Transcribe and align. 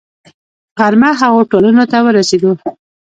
غرمه 0.79 1.09
هغو 1.19 1.33
هوټلونو 1.37 1.83
ته 1.91 1.97
ورسېدو. 2.05 2.51